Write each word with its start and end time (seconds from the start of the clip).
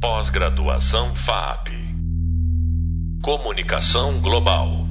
Pós-graduação 0.00 1.14
FAP. 1.14 1.68
Comunicação 3.22 4.18
Global. 4.22 4.86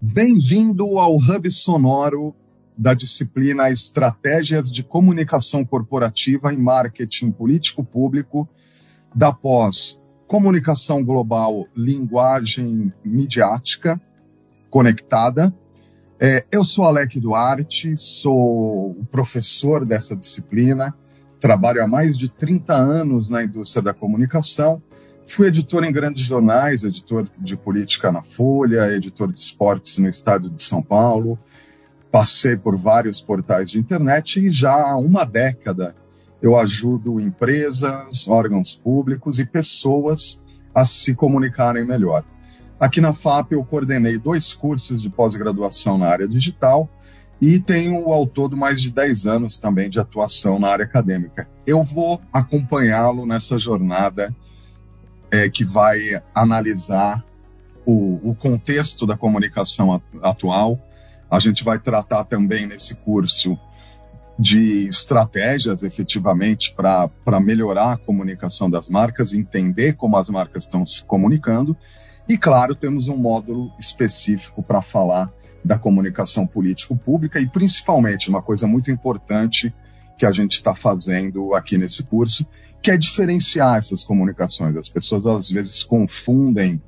Bem-vindo 0.00 0.98
ao 0.98 1.16
Hub 1.16 1.50
Sonoro 1.50 2.34
da 2.78 2.94
disciplina 2.94 3.68
Estratégias 3.70 4.72
de 4.72 4.82
Comunicação 4.82 5.66
Corporativa 5.66 6.50
e 6.50 6.56
Marketing 6.56 7.30
Político 7.30 7.84
Público 7.84 8.48
da 9.14 9.34
pós 9.34 10.02
Comunicação 10.26 11.04
Global, 11.04 11.66
Linguagem 11.76 12.90
Midiática 13.04 14.00
Conectada. 14.70 15.54
É, 16.18 16.46
eu 16.50 16.64
sou 16.64 16.86
Alec 16.86 17.20
Duarte, 17.20 17.94
sou 17.98 18.92
o 18.92 19.04
professor 19.10 19.84
dessa 19.84 20.16
disciplina, 20.16 20.96
trabalho 21.40 21.82
há 21.82 21.86
mais 21.86 22.16
de 22.16 22.28
30 22.28 22.74
anos 22.74 23.28
na 23.28 23.44
indústria 23.44 23.82
da 23.82 23.94
comunicação, 23.94 24.82
fui 25.24 25.48
editor 25.48 25.84
em 25.84 25.92
grandes 25.92 26.24
jornais, 26.24 26.82
editor 26.82 27.28
de 27.38 27.56
política 27.56 28.10
na 28.10 28.22
Folha, 28.22 28.92
editor 28.94 29.32
de 29.32 29.38
esportes 29.38 29.98
no 29.98 30.08
estado 30.08 30.50
de 30.50 30.62
São 30.62 30.82
Paulo, 30.82 31.38
passei 32.10 32.56
por 32.56 32.76
vários 32.76 33.20
portais 33.20 33.70
de 33.70 33.78
internet 33.78 34.40
e 34.40 34.50
já 34.50 34.72
há 34.72 34.96
uma 34.96 35.24
década 35.24 35.94
eu 36.40 36.56
ajudo 36.56 37.20
empresas, 37.20 38.28
órgãos 38.28 38.74
públicos 38.74 39.38
e 39.38 39.44
pessoas 39.44 40.42
a 40.74 40.84
se 40.84 41.14
comunicarem 41.14 41.84
melhor. 41.84 42.24
Aqui 42.78 43.00
na 43.00 43.12
FAP 43.12 43.52
eu 43.52 43.64
coordenei 43.64 44.18
dois 44.18 44.52
cursos 44.52 45.02
de 45.02 45.10
pós-graduação 45.10 45.98
na 45.98 46.06
área 46.06 46.28
digital 46.28 46.88
e 47.40 47.60
tenho 47.60 48.12
ao 48.12 48.26
todo 48.26 48.56
mais 48.56 48.80
de 48.80 48.90
10 48.90 49.26
anos 49.26 49.58
também 49.58 49.88
de 49.88 50.00
atuação 50.00 50.58
na 50.58 50.68
área 50.68 50.84
acadêmica. 50.84 51.48
Eu 51.66 51.84
vou 51.84 52.20
acompanhá-lo 52.32 53.24
nessa 53.24 53.58
jornada 53.58 54.34
é, 55.30 55.48
que 55.48 55.64
vai 55.64 56.20
analisar 56.34 57.24
o, 57.86 58.30
o 58.30 58.34
contexto 58.34 59.06
da 59.06 59.16
comunicação 59.16 60.02
atual. 60.20 60.80
A 61.30 61.38
gente 61.38 61.62
vai 61.62 61.78
tratar 61.78 62.24
também 62.24 62.66
nesse 62.66 62.96
curso 62.96 63.58
de 64.38 64.88
estratégias 64.88 65.82
efetivamente 65.82 66.74
para 66.74 67.40
melhorar 67.40 67.92
a 67.92 67.96
comunicação 67.96 68.70
das 68.70 68.88
marcas, 68.88 69.32
entender 69.32 69.94
como 69.94 70.16
as 70.16 70.28
marcas 70.28 70.64
estão 70.64 70.84
se 70.86 71.02
comunicando. 71.04 71.76
E, 72.28 72.36
claro, 72.36 72.74
temos 72.74 73.08
um 73.08 73.16
módulo 73.16 73.72
específico 73.78 74.62
para 74.62 74.82
falar 74.82 75.32
da 75.64 75.78
comunicação 75.78 76.46
político-pública 76.46 77.40
e, 77.40 77.46
principalmente, 77.46 78.28
uma 78.28 78.42
coisa 78.42 78.66
muito 78.66 78.90
importante 78.90 79.72
que 80.16 80.26
a 80.26 80.32
gente 80.32 80.54
está 80.54 80.74
fazendo 80.74 81.54
aqui 81.54 81.78
nesse 81.78 82.02
curso, 82.02 82.46
que 82.82 82.90
é 82.90 82.96
diferenciar 82.96 83.78
essas 83.78 84.04
comunicações. 84.04 84.76
As 84.76 84.88
pessoas, 84.88 85.26
às 85.26 85.50
vezes, 85.50 85.82
confundem 85.82 86.80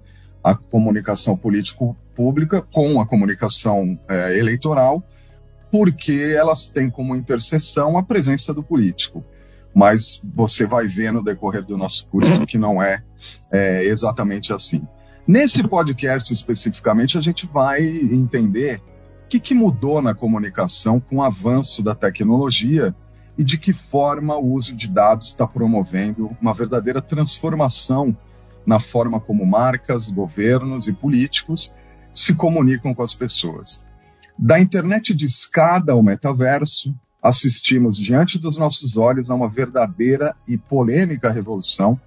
a 0.42 0.54
comunicação 0.54 1.36
político-pública 1.36 2.62
com 2.62 3.00
a 3.00 3.06
comunicação 3.06 3.98
é, 4.08 4.38
eleitoral, 4.38 5.02
porque 5.70 6.34
elas 6.36 6.68
têm 6.68 6.90
como 6.90 7.14
interseção 7.14 7.96
a 7.96 8.02
presença 8.02 8.52
do 8.52 8.62
político. 8.62 9.24
Mas 9.72 10.20
você 10.34 10.66
vai 10.66 10.88
ver 10.88 11.12
no 11.12 11.22
decorrer 11.22 11.62
do 11.62 11.76
nosso 11.76 12.08
curso 12.08 12.44
que 12.46 12.58
não 12.58 12.82
é, 12.82 13.04
é 13.52 13.84
exatamente 13.84 14.52
assim. 14.52 14.86
Nesse 15.30 15.62
podcast 15.62 16.32
especificamente, 16.32 17.16
a 17.16 17.20
gente 17.20 17.46
vai 17.46 17.86
entender 17.86 18.82
o 19.24 19.28
que, 19.28 19.38
que 19.38 19.54
mudou 19.54 20.02
na 20.02 20.12
comunicação 20.12 20.98
com 20.98 21.18
o 21.18 21.22
avanço 21.22 21.84
da 21.84 21.94
tecnologia 21.94 22.92
e 23.38 23.44
de 23.44 23.56
que 23.56 23.72
forma 23.72 24.36
o 24.36 24.52
uso 24.52 24.74
de 24.74 24.88
dados 24.88 25.28
está 25.28 25.46
promovendo 25.46 26.36
uma 26.42 26.52
verdadeira 26.52 27.00
transformação 27.00 28.16
na 28.66 28.80
forma 28.80 29.20
como 29.20 29.46
marcas, 29.46 30.08
governos 30.08 30.88
e 30.88 30.92
políticos 30.92 31.76
se 32.12 32.34
comunicam 32.34 32.92
com 32.92 33.02
as 33.04 33.14
pessoas. 33.14 33.86
Da 34.36 34.58
internet 34.58 35.14
de 35.14 35.26
escada 35.26 35.92
ao 35.92 36.02
metaverso, 36.02 36.92
assistimos 37.22 37.96
diante 37.96 38.36
dos 38.36 38.56
nossos 38.56 38.96
olhos 38.96 39.30
a 39.30 39.36
uma 39.36 39.48
verdadeira 39.48 40.34
e 40.48 40.58
polêmica 40.58 41.30
revolução 41.30 42.00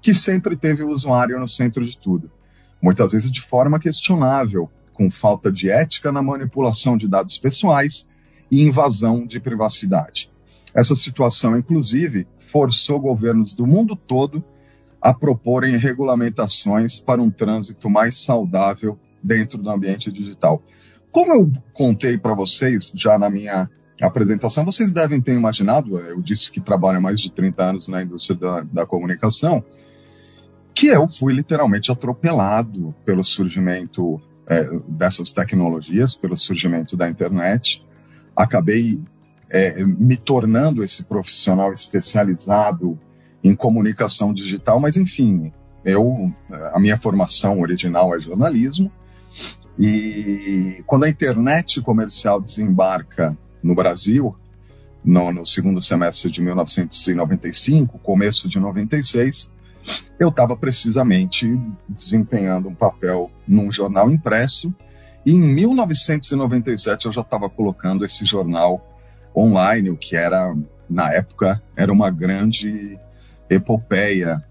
que 0.00 0.14
sempre 0.14 0.56
teve 0.56 0.84
o 0.84 0.90
usuário 0.90 1.40
no 1.40 1.48
centro 1.48 1.84
de 1.84 1.98
tudo, 1.98 2.30
muitas 2.80 3.12
vezes 3.12 3.30
de 3.30 3.40
forma 3.40 3.78
questionável, 3.78 4.70
com 4.92 5.10
falta 5.10 5.50
de 5.50 5.70
ética 5.70 6.10
na 6.10 6.22
manipulação 6.22 6.96
de 6.96 7.06
dados 7.06 7.38
pessoais 7.38 8.08
e 8.50 8.62
invasão 8.62 9.26
de 9.26 9.38
privacidade. 9.38 10.30
Essa 10.74 10.94
situação, 10.94 11.56
inclusive, 11.56 12.26
forçou 12.38 13.00
governos 13.00 13.54
do 13.54 13.66
mundo 13.66 13.96
todo 13.96 14.44
a 15.00 15.14
proporem 15.14 15.76
regulamentações 15.76 16.98
para 16.98 17.22
um 17.22 17.30
trânsito 17.30 17.88
mais 17.88 18.16
saudável 18.16 18.98
dentro 19.22 19.58
do 19.58 19.70
ambiente 19.70 20.10
digital. 20.10 20.62
Como 21.10 21.32
eu 21.32 21.50
contei 21.72 22.18
para 22.18 22.34
vocês 22.34 22.92
já 22.94 23.18
na 23.18 23.30
minha 23.30 23.70
apresentação, 24.00 24.64
vocês 24.64 24.92
devem 24.92 25.20
ter 25.20 25.32
imaginado, 25.32 25.98
eu 25.98 26.20
disse 26.20 26.50
que 26.50 26.60
trabalho 26.60 26.98
há 26.98 27.00
mais 27.00 27.20
de 27.20 27.30
30 27.32 27.62
anos 27.62 27.88
na 27.88 28.02
indústria 28.02 28.38
da, 28.38 28.62
da 28.62 28.86
comunicação, 28.86 29.64
que 30.78 30.86
eu 30.86 31.08
fui 31.08 31.32
literalmente 31.32 31.90
atropelado 31.90 32.94
pelo 33.04 33.24
surgimento 33.24 34.22
é, 34.46 34.64
dessas 34.86 35.32
tecnologias, 35.32 36.14
pelo 36.14 36.36
surgimento 36.36 36.96
da 36.96 37.10
internet. 37.10 37.84
Acabei 38.36 39.02
é, 39.50 39.84
me 39.84 40.16
tornando 40.16 40.84
esse 40.84 41.02
profissional 41.02 41.72
especializado 41.72 42.96
em 43.42 43.56
comunicação 43.56 44.32
digital, 44.32 44.78
mas 44.78 44.96
enfim, 44.96 45.52
eu 45.84 46.32
a 46.72 46.78
minha 46.78 46.96
formação 46.96 47.60
original 47.60 48.14
é 48.14 48.20
jornalismo 48.20 48.92
e 49.76 50.80
quando 50.86 51.04
a 51.04 51.08
internet 51.08 51.80
comercial 51.80 52.40
desembarca 52.40 53.36
no 53.60 53.74
Brasil, 53.74 54.36
no, 55.04 55.32
no 55.32 55.44
segundo 55.44 55.80
semestre 55.80 56.30
de 56.30 56.40
1995, 56.40 57.98
começo 57.98 58.48
de 58.48 58.60
96, 58.60 59.57
eu 60.18 60.28
estava 60.28 60.56
precisamente 60.56 61.58
desempenhando 61.88 62.68
um 62.68 62.74
papel 62.74 63.30
num 63.46 63.70
jornal 63.70 64.10
impresso 64.10 64.74
e 65.24 65.32
em 65.32 65.40
1997 65.40 67.06
eu 67.06 67.12
já 67.12 67.20
estava 67.20 67.48
colocando 67.48 68.04
esse 68.04 68.24
jornal 68.24 68.84
online, 69.34 69.90
o 69.90 69.96
que 69.96 70.16
era 70.16 70.54
na 70.88 71.12
época 71.12 71.62
era 71.76 71.92
uma 71.92 72.10
grande 72.10 72.98
epopeia, 73.48 74.42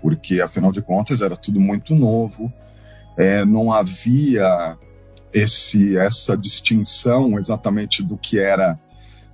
porque 0.00 0.40
afinal 0.40 0.72
de 0.72 0.80
contas 0.80 1.20
era 1.20 1.36
tudo 1.36 1.60
muito 1.60 1.94
novo, 1.94 2.52
é, 3.16 3.44
não 3.44 3.72
havia 3.72 4.78
esse, 5.32 5.96
essa 5.96 6.36
distinção 6.36 7.38
exatamente 7.38 8.02
do 8.02 8.16
que 8.16 8.38
era 8.38 8.78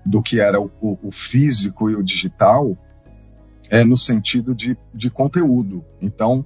do 0.04 0.22
que 0.22 0.40
era 0.40 0.58
o, 0.58 0.70
o 0.80 1.12
físico 1.12 1.90
e 1.90 1.94
o 1.94 2.02
digital 2.02 2.74
é 3.70 3.84
no 3.84 3.96
sentido 3.96 4.54
de, 4.54 4.76
de 4.92 5.08
conteúdo. 5.08 5.84
Então, 6.02 6.44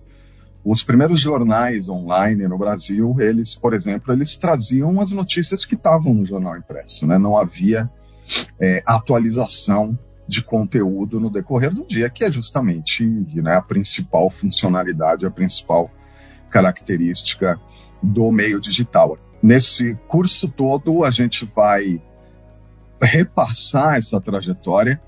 os 0.62 0.82
primeiros 0.82 1.20
jornais 1.20 1.88
online 1.88 2.46
no 2.46 2.58
Brasil, 2.58 3.16
eles, 3.18 3.54
por 3.54 3.74
exemplo, 3.74 4.12
eles 4.12 4.36
traziam 4.36 5.00
as 5.00 5.10
notícias 5.10 5.64
que 5.64 5.74
estavam 5.74 6.14
no 6.14 6.24
jornal 6.24 6.56
impresso, 6.56 7.06
né? 7.06 7.18
Não 7.18 7.36
havia 7.36 7.90
é, 8.60 8.82
atualização 8.86 9.98
de 10.26 10.42
conteúdo 10.42 11.20
no 11.20 11.30
decorrer 11.30 11.72
do 11.72 11.86
dia, 11.86 12.08
que 12.08 12.24
é 12.24 12.30
justamente 12.30 13.04
né, 13.06 13.56
a 13.56 13.62
principal 13.62 14.30
funcionalidade, 14.30 15.26
a 15.26 15.30
principal 15.30 15.90
característica 16.50 17.60
do 18.02 18.30
meio 18.30 18.60
digital. 18.60 19.18
Nesse 19.42 19.94
curso 20.08 20.48
todo, 20.48 21.04
a 21.04 21.10
gente 21.10 21.44
vai 21.44 22.00
repassar 23.02 23.96
essa 23.96 24.18
trajetória 24.18 24.98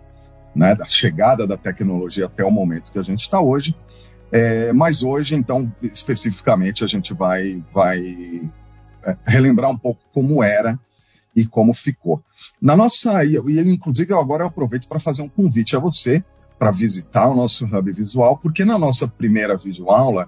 né, 0.57 0.75
da 0.75 0.87
chegada 0.87 1.47
da 1.47 1.57
tecnologia 1.57 2.25
até 2.25 2.43
o 2.43 2.51
momento 2.51 2.91
que 2.91 2.99
a 2.99 3.03
gente 3.03 3.21
está 3.21 3.41
hoje. 3.41 3.77
É, 4.33 4.73
mas 4.73 5.03
hoje, 5.03 5.35
então, 5.35 5.71
especificamente, 5.83 6.83
a 6.83 6.87
gente 6.87 7.13
vai, 7.13 7.63
vai 7.73 8.01
é, 9.05 9.17
relembrar 9.27 9.71
um 9.71 9.77
pouco 9.77 10.01
como 10.13 10.43
era 10.43 10.79
e 11.35 11.47
como 11.47 11.75
ficou. 11.75 12.23
Na 12.61 12.75
nossa, 12.75 13.23
e, 13.25 13.37
inclusive 13.71 14.15
agora 14.15 14.45
eu 14.45 14.49
aproveito 14.49 14.89
para 14.89 14.99
fazer 14.99 15.21
um 15.21 15.29
convite 15.29 15.77
a 15.77 15.79
você 15.79 16.25
para 16.59 16.71
visitar 16.71 17.29
o 17.29 17.37
nosso 17.37 17.67
hub 17.67 17.93
visual, 17.93 18.39
porque 18.39 18.65
na 18.65 18.79
nossa 18.79 19.07
primeira 19.07 19.59
videoaula 19.59 20.27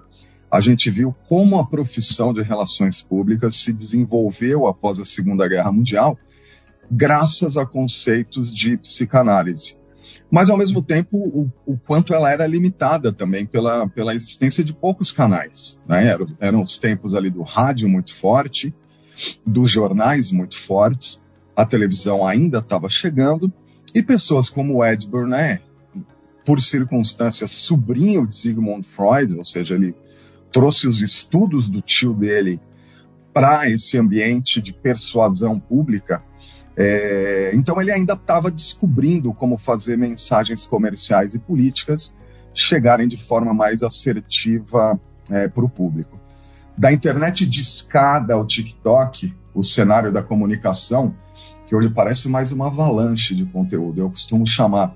a 0.51 0.61
gente 0.61 0.89
viu 0.91 1.13
como 1.27 1.57
a 1.59 1.65
profissão 1.65 2.31
de 2.33 2.43
relações 2.43 3.01
públicas 3.01 3.55
se 3.55 3.73
desenvolveu 3.73 4.67
após 4.67 4.99
a 4.99 5.05
Segunda 5.05 5.47
Guerra 5.47 5.71
Mundial, 5.71 6.17
graças 6.89 7.57
a 7.57 7.65
conceitos 7.65 8.53
de 8.53 8.77
psicanálise. 8.77 9.79
Mas, 10.29 10.49
ao 10.49 10.57
mesmo 10.57 10.81
tempo, 10.81 11.17
o, 11.17 11.51
o 11.65 11.77
quanto 11.77 12.13
ela 12.13 12.31
era 12.31 12.45
limitada 12.45 13.11
também 13.11 13.45
pela, 13.45 13.87
pela 13.89 14.13
existência 14.13 14.63
de 14.63 14.73
poucos 14.73 15.11
canais. 15.11 15.81
Né? 15.87 16.07
Eram, 16.07 16.27
eram 16.39 16.61
os 16.61 16.77
tempos 16.77 17.15
ali 17.15 17.29
do 17.29 17.41
rádio 17.41 17.89
muito 17.89 18.13
forte, 18.13 18.73
dos 19.45 19.69
jornais 19.69 20.31
muito 20.31 20.57
fortes, 20.57 21.25
a 21.55 21.65
televisão 21.65 22.25
ainda 22.25 22.59
estava 22.59 22.87
chegando, 22.89 23.51
e 23.93 24.01
pessoas 24.01 24.49
como 24.49 24.85
Ed 24.85 25.07
Burnett, 25.07 25.63
por 26.45 26.61
circunstâncias, 26.61 27.51
sobrinho 27.51 28.25
de 28.25 28.35
Sigmund 28.35 28.87
Freud, 28.87 29.35
ou 29.37 29.43
seja, 29.43 29.75
ele 29.75 29.93
trouxe 30.51 30.87
os 30.87 31.01
estudos 31.01 31.69
do 31.69 31.81
tio 31.81 32.13
dele 32.13 32.59
para 33.33 33.69
esse 33.69 33.97
ambiente 33.97 34.61
de 34.61 34.73
persuasão 34.73 35.59
pública. 35.59 36.23
É, 36.81 37.51
então 37.53 37.81
ele 37.81 37.91
ainda 37.91 38.13
estava 38.13 38.49
descobrindo 38.49 39.33
como 39.33 39.57
fazer 39.57 39.97
mensagens 39.97 40.65
comerciais 40.65 41.33
e 41.33 41.39
políticas 41.39 42.15
chegarem 42.53 43.05
de 43.05 43.17
forma 43.17 43.53
mais 43.53 43.83
assertiva 43.83 44.97
é, 45.29 45.49
para 45.49 45.65
o 45.65 45.69
público. 45.69 46.17
Da 46.77 46.89
internet 46.89 47.45
de 47.45 47.59
escada 47.59 48.33
ao 48.33 48.47
TikTok, 48.47 49.35
o 49.53 49.61
cenário 49.61 50.09
da 50.09 50.23
comunicação, 50.23 51.13
que 51.67 51.75
hoje 51.75 51.89
parece 51.89 52.29
mais 52.29 52.53
uma 52.53 52.67
avalanche 52.67 53.35
de 53.35 53.45
conteúdo. 53.45 53.99
Eu 53.99 54.09
costumo 54.09 54.47
chamar, 54.47 54.95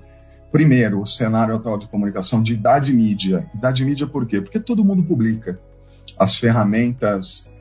primeiro, 0.50 1.02
o 1.02 1.06
cenário 1.06 1.54
atual 1.54 1.76
de 1.76 1.86
comunicação 1.86 2.42
de 2.42 2.54
idade 2.54 2.94
mídia. 2.94 3.46
Idade 3.54 3.84
mídia 3.84 4.06
por 4.06 4.24
quê? 4.24 4.40
Porque 4.40 4.58
todo 4.58 4.82
mundo 4.82 5.02
publica. 5.02 5.60
As 6.18 6.34
ferramentas 6.34 7.52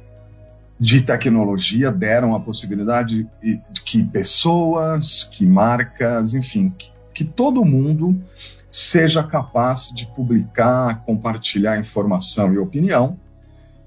de 0.80 1.02
tecnologia 1.02 1.92
deram 1.92 2.36
a 2.36 2.40
possibilidade 2.40 3.28
de 3.42 3.82
que 3.82 4.04
pessoas, 4.04 5.24
que 5.24 5.46
marcas, 5.46 6.34
enfim, 6.34 6.74
que, 6.78 6.92
que 7.14 7.24
todo 7.24 7.64
mundo 7.64 8.20
seja 8.70 9.24
capaz 9.24 9.92
de 9.94 10.08
publicar, 10.08 11.04
compartilhar 11.06 11.80
informação 11.80 12.54
e 12.54 12.58
opinião. 12.58 13.18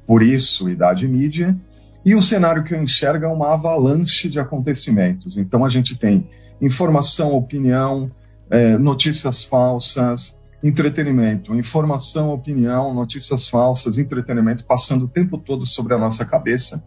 Por 0.06 0.22
isso, 0.22 0.68
idade 0.68 1.08
mídia. 1.08 1.56
E 2.04 2.14
o 2.14 2.22
cenário 2.22 2.62
que 2.62 2.72
eu 2.72 2.80
enxergo 2.80 3.24
é 3.24 3.28
uma 3.28 3.52
avalanche 3.52 4.30
de 4.30 4.38
acontecimentos. 4.38 5.36
Então, 5.36 5.64
a 5.64 5.68
gente 5.68 5.96
tem 5.96 6.30
informação, 6.60 7.34
opinião, 7.34 8.10
é, 8.48 8.78
notícias 8.78 9.42
falsas, 9.42 10.38
entretenimento, 10.62 11.54
informação, 11.54 12.30
opinião, 12.30 12.94
notícias 12.94 13.48
falsas, 13.48 13.98
entretenimento, 13.98 14.64
passando 14.64 15.04
o 15.04 15.08
tempo 15.08 15.38
todo 15.38 15.66
sobre 15.66 15.94
a 15.94 15.98
nossa 15.98 16.24
cabeça, 16.24 16.82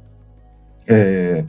é, 0.88 1.46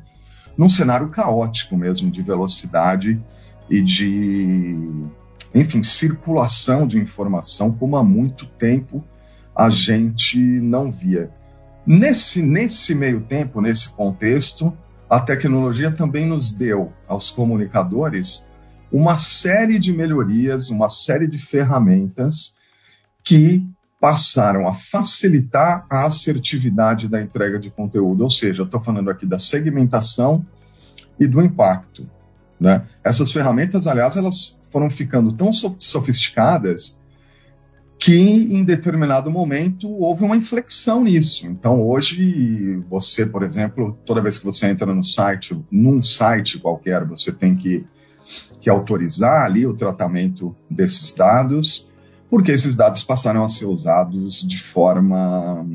num 0.56 0.68
cenário 0.68 1.08
caótico 1.08 1.76
mesmo, 1.76 2.10
de 2.10 2.22
velocidade 2.22 3.20
e 3.68 3.80
de, 3.80 4.76
enfim, 5.54 5.82
circulação 5.82 6.86
de 6.86 6.98
informação, 6.98 7.72
como 7.72 7.96
há 7.96 8.02
muito 8.02 8.46
tempo 8.46 9.02
a 9.54 9.70
gente 9.70 10.38
não 10.38 10.90
via. 10.90 11.30
Nesse, 11.86 12.42
nesse 12.42 12.94
meio 12.94 13.22
tempo, 13.22 13.60
nesse 13.60 13.88
contexto, 13.90 14.76
a 15.08 15.18
tecnologia 15.18 15.90
também 15.90 16.26
nos 16.26 16.52
deu, 16.52 16.92
aos 17.08 17.30
comunicadores, 17.30 18.46
uma 18.92 19.16
série 19.16 19.78
de 19.78 19.92
melhorias, 19.92 20.68
uma 20.70 20.88
série 20.88 21.26
de 21.26 21.38
ferramentas 21.38 22.56
que 23.22 23.64
passaram 24.00 24.66
a 24.66 24.72
facilitar 24.72 25.86
a 25.90 26.06
assertividade 26.06 27.08
da 27.08 27.20
entrega 27.20 27.58
de 27.58 27.70
conteúdo. 27.70 28.22
Ou 28.22 28.30
seja, 28.30 28.62
estou 28.62 28.80
falando 28.80 29.10
aqui 29.10 29.26
da 29.26 29.38
segmentação 29.38 30.44
e 31.18 31.26
do 31.26 31.42
impacto. 31.42 32.08
Né? 32.58 32.86
Essas 33.04 33.30
ferramentas, 33.30 33.86
aliás, 33.86 34.16
elas 34.16 34.56
foram 34.70 34.88
ficando 34.90 35.32
tão 35.32 35.50
sofisticadas 35.52 37.00
que 38.00 38.16
em 38.16 38.64
determinado 38.64 39.30
momento 39.30 39.86
houve 39.90 40.24
uma 40.24 40.34
inflexão 40.34 41.04
nisso. 41.04 41.46
Então 41.46 41.82
hoje 41.82 42.82
você, 42.88 43.26
por 43.26 43.42
exemplo, 43.42 43.98
toda 44.06 44.22
vez 44.22 44.38
que 44.38 44.44
você 44.46 44.66
entra 44.66 44.94
no 44.94 45.04
site, 45.04 45.54
num 45.70 46.00
site 46.02 46.58
qualquer, 46.58 47.04
você 47.04 47.30
tem 47.30 47.54
que, 47.54 47.84
que 48.60 48.68
autorizar 48.68 49.44
ali 49.44 49.66
o 49.66 49.74
tratamento 49.74 50.54
desses 50.68 51.12
dados, 51.12 51.88
porque 52.28 52.52
esses 52.52 52.74
dados 52.74 53.02
passaram 53.02 53.44
a 53.44 53.48
ser 53.48 53.66
usados 53.66 54.46
de 54.46 54.58
forma 54.58 55.66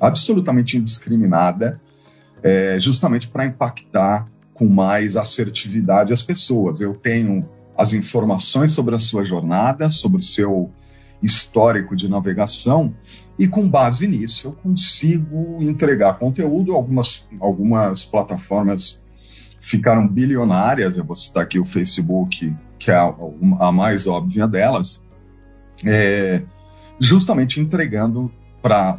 absolutamente 0.00 0.76
indiscriminada, 0.76 1.80
é, 2.42 2.78
justamente 2.78 3.28
para 3.28 3.46
impactar 3.46 4.28
com 4.54 4.66
mais 4.66 5.16
assertividade 5.16 6.12
as 6.12 6.22
pessoas. 6.22 6.80
Eu 6.80 6.94
tenho 6.94 7.48
as 7.76 7.92
informações 7.92 8.72
sobre 8.72 8.94
a 8.94 8.98
sua 8.98 9.24
jornada, 9.24 9.90
sobre 9.90 10.20
o 10.20 10.24
seu 10.24 10.70
histórico 11.22 11.96
de 11.96 12.08
navegação 12.08 12.94
e 13.38 13.48
com 13.48 13.68
base 13.68 14.06
nisso 14.06 14.48
eu 14.48 14.52
consigo 14.52 15.62
entregar 15.62 16.18
conteúdo. 16.18 16.74
Algumas, 16.74 17.26
algumas 17.40 18.04
plataformas 18.04 19.02
ficaram 19.66 20.06
bilionárias, 20.06 20.96
eu 20.96 21.04
vou 21.04 21.16
citar 21.16 21.42
aqui 21.42 21.58
o 21.58 21.64
Facebook, 21.64 22.54
que 22.78 22.88
é 22.88 22.94
a, 22.94 23.12
a 23.58 23.72
mais 23.72 24.06
óbvia 24.06 24.46
delas, 24.46 25.04
é, 25.84 26.40
justamente 27.00 27.60
entregando 27.60 28.32
para 28.62 28.96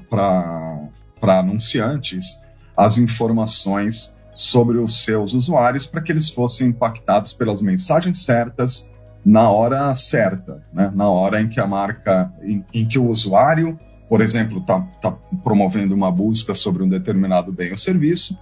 anunciantes 1.21 2.41
as 2.75 2.97
informações 2.97 4.13
sobre 4.33 4.77
os 4.77 5.05
seus 5.05 5.33
usuários 5.33 5.87
para 5.87 6.01
que 6.01 6.11
eles 6.11 6.29
fossem 6.29 6.67
impactados 6.67 7.31
pelas 7.31 7.61
mensagens 7.61 8.25
certas 8.25 8.89
na 9.25 9.49
hora 9.49 9.95
certa, 9.95 10.65
né? 10.73 10.91
na 10.93 11.09
hora 11.09 11.41
em 11.41 11.47
que 11.47 11.61
a 11.61 11.65
marca, 11.65 12.29
em, 12.41 12.63
em 12.73 12.85
que 12.85 12.99
o 12.99 13.05
usuário, 13.05 13.79
por 14.09 14.21
exemplo, 14.21 14.59
está 14.59 14.79
tá 15.01 15.11
promovendo 15.43 15.93
uma 15.93 16.11
busca 16.11 16.55
sobre 16.55 16.83
um 16.83 16.89
determinado 16.89 17.51
bem 17.51 17.71
ou 17.71 17.77
serviço, 17.77 18.37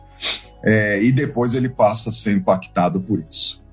é, 0.64 1.02
e 1.02 1.12
depois 1.12 1.54
ele 1.54 1.70
passa 1.70 2.10
a 2.10 2.14
ser 2.14 2.34
impactado 2.34 3.00
por 3.00 3.20
isso. 3.20 3.64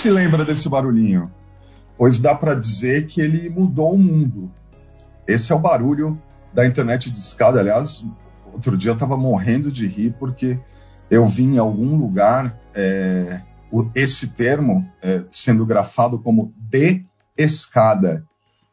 Se 0.00 0.10
lembra 0.10 0.46
desse 0.46 0.66
barulhinho? 0.66 1.30
Pois 1.98 2.18
dá 2.18 2.34
para 2.34 2.54
dizer 2.54 3.06
que 3.06 3.20
ele 3.20 3.50
mudou 3.50 3.92
o 3.92 3.98
mundo. 3.98 4.50
Esse 5.28 5.52
é 5.52 5.54
o 5.54 5.58
barulho 5.58 6.20
da 6.54 6.64
internet 6.64 7.10
de 7.10 7.18
escada. 7.18 7.60
Aliás, 7.60 8.06
outro 8.50 8.78
dia 8.78 8.90
eu 8.90 8.94
estava 8.94 9.14
morrendo 9.14 9.70
de 9.70 9.86
rir 9.86 10.14
porque 10.18 10.58
eu 11.10 11.26
vi 11.26 11.44
em 11.44 11.58
algum 11.58 11.98
lugar 11.98 12.58
é, 12.74 13.42
o, 13.70 13.90
esse 13.94 14.28
termo 14.28 14.90
é, 15.02 15.22
sendo 15.28 15.66
grafado 15.66 16.18
como 16.18 16.54
de 16.56 17.04
escada. 17.36 18.24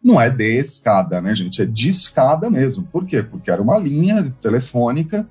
Não 0.02 0.22
é 0.22 0.30
de 0.30 0.58
escada, 0.58 1.20
né, 1.20 1.36
gente? 1.36 1.62
É 1.62 1.66
de 1.66 1.90
escada 1.90 2.50
mesmo. 2.50 2.86
Por 2.86 3.06
quê? 3.06 3.22
Porque 3.22 3.52
era 3.52 3.62
uma 3.62 3.78
linha 3.78 4.34
telefônica 4.42 5.28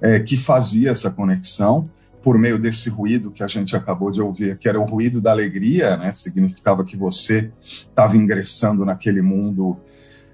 é, 0.00 0.20
que 0.20 0.36
fazia 0.36 0.92
essa 0.92 1.10
conexão 1.10 1.90
por 2.24 2.38
meio 2.38 2.58
desse 2.58 2.88
ruído 2.88 3.30
que 3.30 3.42
a 3.42 3.46
gente 3.46 3.76
acabou 3.76 4.10
de 4.10 4.18
ouvir, 4.18 4.56
que 4.56 4.66
era 4.66 4.80
o 4.80 4.84
ruído 4.84 5.20
da 5.20 5.30
alegria, 5.30 5.94
né? 5.98 6.10
Significava 6.10 6.82
que 6.82 6.96
você 6.96 7.52
estava 7.62 8.16
ingressando 8.16 8.82
naquele 8.82 9.20
mundo 9.20 9.76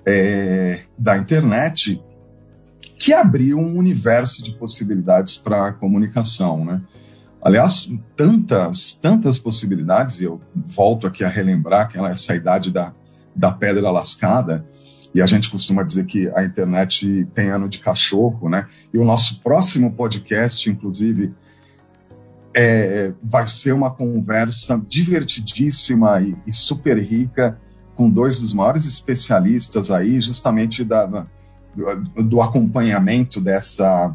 é, 0.06 0.82
da 0.96 1.18
internet, 1.18 2.00
que 2.96 3.12
abriu 3.12 3.58
um 3.58 3.76
universo 3.76 4.40
de 4.40 4.52
possibilidades 4.52 5.36
para 5.36 5.66
a 5.66 5.72
comunicação, 5.72 6.64
né? 6.64 6.80
Aliás, 7.42 7.92
tantas, 8.16 8.94
tantas 8.94 9.36
possibilidades, 9.36 10.20
e 10.20 10.24
eu 10.24 10.40
volto 10.54 11.08
aqui 11.08 11.24
a 11.24 11.28
relembrar 11.28 11.88
que 11.88 11.98
essa 11.98 12.36
idade 12.36 12.70
da, 12.70 12.92
da 13.34 13.50
pedra 13.50 13.90
lascada, 13.90 14.64
e 15.12 15.20
a 15.20 15.26
gente 15.26 15.50
costuma 15.50 15.82
dizer 15.82 16.06
que 16.06 16.30
a 16.36 16.44
internet 16.44 17.26
tem 17.34 17.50
ano 17.50 17.68
de 17.68 17.80
cachorro, 17.80 18.48
né? 18.48 18.68
E 18.94 18.98
o 18.98 19.04
nosso 19.04 19.40
próximo 19.40 19.92
podcast, 19.92 20.70
inclusive, 20.70 21.34
é, 22.54 23.12
vai 23.22 23.46
ser 23.46 23.72
uma 23.72 23.90
conversa 23.90 24.80
divertidíssima 24.88 26.20
e, 26.20 26.36
e, 26.46 26.52
super 26.52 26.98
rica 26.98 27.58
com 27.94 28.10
dois 28.10 28.38
dos 28.38 28.52
maiores 28.52 28.86
especialistas 28.86 29.90
aí, 29.90 30.20
justamente 30.20 30.82
da, 30.82 31.06
do, 31.06 31.26
do, 32.24 32.42
acompanhamento 32.42 33.40
dessa, 33.40 34.14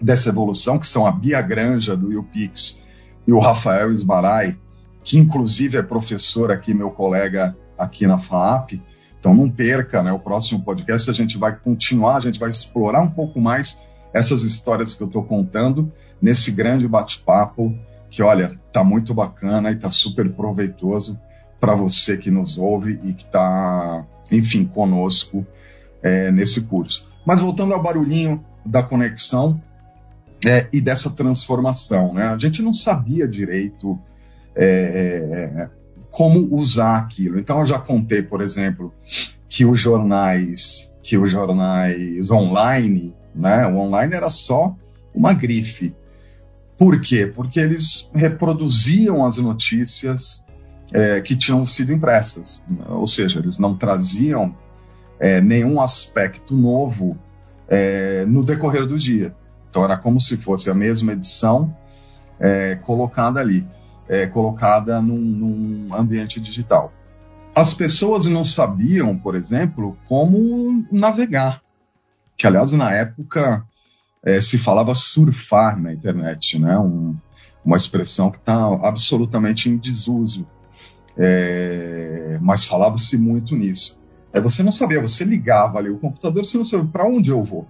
dessa 0.00 0.28
evolução, 0.28 0.78
que 0.78 0.86
são 0.86 1.06
a 1.06 1.12
Bia 1.12 1.40
Granja, 1.40 1.96
do 1.96 2.18
UPix, 2.18 2.82
e 3.26 3.32
o 3.32 3.38
Rafael 3.38 3.92
Esbarai, 3.92 4.58
que 5.04 5.18
inclusive 5.18 5.78
é 5.78 5.82
professor 5.82 6.50
aqui, 6.50 6.74
meu 6.74 6.90
colega 6.90 7.56
aqui 7.78 8.06
na 8.06 8.18
FAAP. 8.18 8.80
Então 9.18 9.32
não 9.32 9.48
perca, 9.48 10.02
né? 10.02 10.12
O 10.12 10.18
próximo 10.18 10.62
podcast 10.64 11.08
a 11.08 11.12
gente 11.12 11.38
vai 11.38 11.54
continuar, 11.54 12.16
a 12.16 12.20
gente 12.20 12.40
vai 12.40 12.50
explorar 12.50 13.00
um 13.02 13.10
pouco 13.10 13.40
mais 13.40 13.80
essas 14.12 14.42
histórias 14.42 14.94
que 14.94 15.02
eu 15.02 15.06
estou 15.06 15.24
contando 15.24 15.90
nesse 16.20 16.50
grande 16.50 16.86
bate-papo 16.86 17.74
que, 18.10 18.22
olha, 18.22 18.60
tá 18.70 18.84
muito 18.84 19.14
bacana 19.14 19.70
e 19.70 19.76
tá 19.76 19.88
super 19.90 20.30
proveitoso 20.30 21.18
para 21.58 21.74
você 21.74 22.16
que 22.16 22.30
nos 22.30 22.58
ouve 22.58 23.00
e 23.02 23.14
que 23.14 23.24
está, 23.24 24.04
enfim, 24.30 24.64
conosco 24.66 25.46
é, 26.02 26.30
nesse 26.30 26.62
curso. 26.62 27.08
Mas 27.24 27.40
voltando 27.40 27.72
ao 27.72 27.82
barulhinho 27.82 28.44
da 28.66 28.82
conexão 28.82 29.60
é, 30.44 30.66
e 30.72 30.80
dessa 30.80 31.08
transformação. 31.10 32.12
Né? 32.12 32.24
A 32.24 32.36
gente 32.36 32.60
não 32.60 32.72
sabia 32.72 33.26
direito 33.26 33.98
é, 34.54 35.68
como 36.10 36.54
usar 36.54 36.98
aquilo. 36.98 37.38
Então 37.38 37.60
eu 37.60 37.66
já 37.66 37.78
contei, 37.78 38.22
por 38.22 38.42
exemplo, 38.42 38.92
que 39.48 39.64
os 39.64 39.80
jornais, 39.80 40.90
que 41.02 41.16
os 41.16 41.30
jornais 41.30 42.30
online, 42.30 43.14
né, 43.34 43.66
o 43.66 43.76
online 43.78 44.14
era 44.14 44.28
só 44.28 44.74
uma 45.14 45.32
grife. 45.32 45.94
Por 46.78 47.00
quê? 47.00 47.26
Porque 47.26 47.60
eles 47.60 48.10
reproduziam 48.14 49.24
as 49.24 49.38
notícias 49.38 50.44
é, 50.92 51.20
que 51.20 51.36
tinham 51.36 51.64
sido 51.64 51.92
impressas, 51.92 52.62
ou 52.88 53.06
seja, 53.06 53.38
eles 53.38 53.58
não 53.58 53.76
traziam 53.76 54.54
é, 55.18 55.40
nenhum 55.40 55.80
aspecto 55.80 56.54
novo 56.54 57.16
é, 57.68 58.24
no 58.26 58.44
decorrer 58.44 58.86
do 58.86 58.98
dia. 58.98 59.34
Então 59.70 59.84
era 59.84 59.96
como 59.96 60.20
se 60.20 60.36
fosse 60.36 60.70
a 60.70 60.74
mesma 60.74 61.12
edição 61.12 61.74
é, 62.38 62.74
colocada 62.74 63.40
ali, 63.40 63.66
é, 64.08 64.26
colocada 64.26 65.00
num, 65.00 65.16
num 65.16 65.94
ambiente 65.94 66.40
digital. 66.40 66.92
As 67.54 67.72
pessoas 67.72 68.26
não 68.26 68.44
sabiam, 68.44 69.16
por 69.16 69.34
exemplo, 69.34 69.96
como 70.08 70.84
navegar, 70.90 71.62
que 72.42 72.46
aliás 72.48 72.72
na 72.72 72.92
época 72.92 73.64
é, 74.20 74.40
se 74.40 74.58
falava 74.58 74.96
surfar 74.96 75.80
na 75.80 75.92
internet, 75.92 76.58
né? 76.58 76.76
Um, 76.76 77.16
uma 77.64 77.76
expressão 77.76 78.32
que 78.32 78.38
está 78.38 78.66
absolutamente 78.82 79.70
em 79.70 79.76
desuso, 79.76 80.44
é, 81.16 82.36
mas 82.42 82.64
falava-se 82.64 83.16
muito 83.16 83.54
nisso. 83.54 83.96
É, 84.32 84.40
você 84.40 84.60
não 84.60 84.72
sabia, 84.72 85.00
você 85.00 85.22
ligava 85.22 85.78
ali 85.78 85.88
o 85.88 85.98
computador, 85.98 86.44
você 86.44 86.58
não 86.58 86.64
sabia 86.64 86.84
para 86.84 87.06
onde 87.06 87.30
eu 87.30 87.44
vou. 87.44 87.68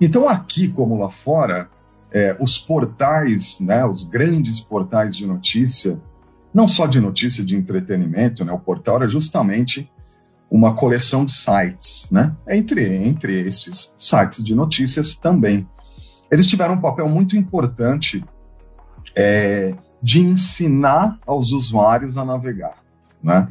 Então 0.00 0.28
aqui, 0.28 0.66
como 0.66 0.98
lá 0.98 1.08
fora, 1.08 1.70
é, 2.10 2.36
os 2.40 2.58
portais, 2.58 3.60
né, 3.60 3.86
os 3.86 4.02
grandes 4.02 4.58
portais 4.58 5.16
de 5.16 5.28
notícia, 5.28 5.96
não 6.52 6.66
só 6.66 6.88
de 6.88 6.98
notícia, 7.00 7.44
de 7.44 7.54
entretenimento, 7.54 8.44
né, 8.44 8.50
o 8.50 8.58
portal 8.58 9.00
é 9.00 9.08
justamente 9.08 9.88
uma 10.50 10.74
coleção 10.74 11.24
de 11.24 11.32
sites, 11.32 12.08
né, 12.10 12.34
entre, 12.48 12.84
entre 13.06 13.40
esses 13.40 13.92
sites 13.96 14.42
de 14.42 14.54
notícias 14.54 15.14
também. 15.14 15.68
Eles 16.30 16.46
tiveram 16.46 16.74
um 16.74 16.80
papel 16.80 17.08
muito 17.08 17.36
importante 17.36 18.24
é, 19.16 19.74
de 20.02 20.20
ensinar 20.20 21.18
aos 21.26 21.52
usuários 21.52 22.16
a 22.16 22.24
navegar, 22.24 22.76
né? 23.22 23.48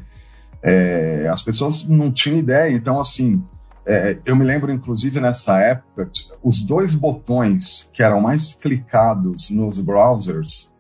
É, 0.62 1.28
as 1.32 1.42
pessoas 1.42 1.84
não 1.88 2.12
tinham 2.12 2.38
ideia, 2.38 2.72
então 2.72 3.00
assim, 3.00 3.44
é, 3.86 4.18
eu 4.26 4.36
me 4.36 4.44
lembro 4.44 4.72
inclusive 4.72 5.20
nessa 5.20 5.60
época, 5.60 6.10
os 6.44 6.62
dois 6.62 6.94
botões 6.94 7.88
que 7.94 8.02
eram 8.02 8.22
mais 8.22 8.54
clicados 8.54 9.50
nos 9.50 9.80
browsers, 9.80 10.72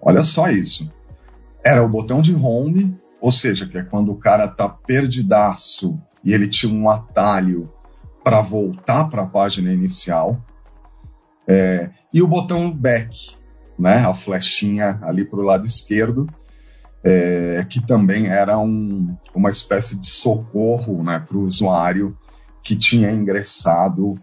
olha 0.00 0.22
só 0.22 0.48
isso, 0.48 0.90
era 1.64 1.82
o 1.84 1.88
botão 1.88 2.20
de 2.20 2.34
home, 2.34 2.98
ou 3.24 3.32
seja, 3.32 3.66
que 3.66 3.78
é 3.78 3.82
quando 3.82 4.12
o 4.12 4.18
cara 4.18 4.46
tá 4.46 4.68
perdidaço 4.68 5.98
e 6.22 6.34
ele 6.34 6.46
tinha 6.46 6.70
um 6.70 6.90
atalho 6.90 7.72
para 8.22 8.42
voltar 8.42 9.06
para 9.06 9.22
a 9.22 9.26
página 9.26 9.72
inicial, 9.72 10.44
é, 11.48 11.88
e 12.12 12.20
o 12.20 12.28
botão 12.28 12.70
back, 12.70 13.34
né, 13.78 14.04
a 14.04 14.12
flechinha 14.12 15.00
ali 15.02 15.24
para 15.24 15.38
o 15.38 15.42
lado 15.42 15.64
esquerdo, 15.64 16.28
é, 17.02 17.64
que 17.66 17.80
também 17.80 18.26
era 18.26 18.58
um, 18.58 19.16
uma 19.34 19.48
espécie 19.48 19.98
de 19.98 20.06
socorro 20.06 21.02
né, 21.02 21.18
para 21.18 21.38
o 21.38 21.44
usuário 21.44 22.14
que 22.62 22.76
tinha 22.76 23.10
ingressado 23.10 24.20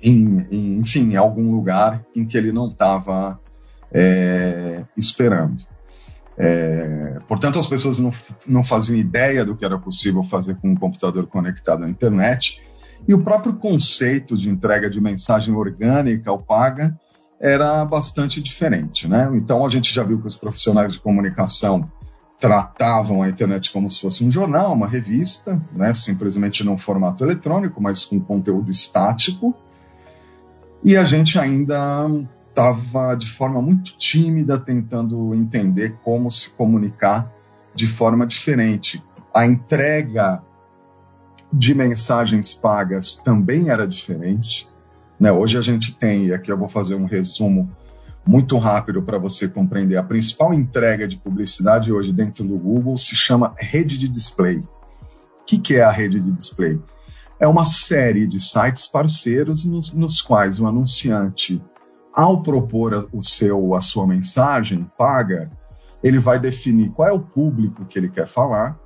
em, 0.00 0.46
em, 0.48 0.78
enfim, 0.78 1.10
em 1.10 1.16
algum 1.16 1.50
lugar 1.50 2.06
em 2.14 2.24
que 2.24 2.38
ele 2.38 2.52
não 2.52 2.68
estava 2.68 3.40
é, 3.92 4.84
esperando. 4.96 5.71
É, 6.36 7.18
portanto, 7.28 7.58
as 7.58 7.66
pessoas 7.66 7.98
não, 7.98 8.10
não 8.46 8.64
faziam 8.64 8.96
ideia 8.96 9.44
do 9.44 9.56
que 9.56 9.64
era 9.64 9.78
possível 9.78 10.22
fazer 10.22 10.56
com 10.56 10.70
um 10.70 10.76
computador 10.76 11.26
conectado 11.26 11.84
à 11.84 11.88
internet, 11.88 12.60
e 13.06 13.14
o 13.14 13.22
próprio 13.22 13.54
conceito 13.54 14.36
de 14.36 14.48
entrega 14.48 14.88
de 14.88 15.00
mensagem 15.00 15.54
orgânica 15.54 16.30
ou 16.30 16.38
paga 16.38 16.96
era 17.40 17.84
bastante 17.84 18.40
diferente, 18.40 19.08
né? 19.08 19.28
Então 19.34 19.66
a 19.66 19.68
gente 19.68 19.92
já 19.92 20.04
viu 20.04 20.20
que 20.20 20.28
os 20.28 20.36
profissionais 20.36 20.92
de 20.92 21.00
comunicação 21.00 21.90
tratavam 22.38 23.22
a 23.22 23.28
internet 23.28 23.72
como 23.72 23.90
se 23.90 24.00
fosse 24.00 24.24
um 24.24 24.30
jornal, 24.30 24.72
uma 24.72 24.86
revista, 24.86 25.60
né? 25.72 25.92
Simplesmente 25.92 26.62
num 26.62 26.78
formato 26.78 27.24
eletrônico, 27.24 27.82
mas 27.82 28.04
com 28.04 28.20
conteúdo 28.20 28.70
estático. 28.70 29.54
E 30.84 30.96
a 30.96 31.04
gente 31.04 31.36
ainda 31.36 32.08
estava 32.52 33.14
de 33.14 33.26
forma 33.26 33.62
muito 33.62 33.96
tímida 33.96 34.58
tentando 34.58 35.34
entender 35.34 35.96
como 36.04 36.30
se 36.30 36.50
comunicar 36.50 37.32
de 37.74 37.86
forma 37.86 38.26
diferente. 38.26 39.02
A 39.34 39.46
entrega 39.46 40.42
de 41.50 41.74
mensagens 41.74 42.54
pagas 42.54 43.16
também 43.16 43.70
era 43.70 43.88
diferente. 43.88 44.68
Né? 45.18 45.32
Hoje 45.32 45.56
a 45.56 45.62
gente 45.62 45.94
tem, 45.94 46.26
e 46.26 46.34
aqui 46.34 46.52
eu 46.52 46.58
vou 46.58 46.68
fazer 46.68 46.94
um 46.94 47.06
resumo 47.06 47.70
muito 48.24 48.58
rápido 48.58 49.02
para 49.02 49.18
você 49.18 49.48
compreender. 49.48 49.96
A 49.96 50.02
principal 50.02 50.52
entrega 50.52 51.08
de 51.08 51.16
publicidade 51.16 51.90
hoje 51.90 52.12
dentro 52.12 52.44
do 52.44 52.58
Google 52.58 52.96
se 52.98 53.16
chama 53.16 53.54
rede 53.58 53.98
de 53.98 54.08
display. 54.08 54.58
O 54.58 55.44
que, 55.46 55.58
que 55.58 55.76
é 55.76 55.82
a 55.82 55.90
rede 55.90 56.20
de 56.20 56.30
display? 56.30 56.78
É 57.40 57.48
uma 57.48 57.64
série 57.64 58.26
de 58.26 58.38
sites 58.38 58.86
parceiros 58.86 59.64
nos, 59.64 59.92
nos 59.92 60.20
quais 60.20 60.60
o 60.60 60.66
anunciante, 60.66 61.60
ao 62.12 62.42
propor 62.42 63.08
o 63.12 63.22
seu, 63.22 63.74
a 63.74 63.80
sua 63.80 64.06
mensagem 64.06 64.90
paga, 64.96 65.50
ele 66.02 66.18
vai 66.18 66.38
definir 66.38 66.90
qual 66.90 67.08
é 67.08 67.12
o 67.12 67.20
público 67.20 67.84
que 67.84 67.98
ele 67.98 68.08
quer 68.08 68.26
falar 68.26 68.78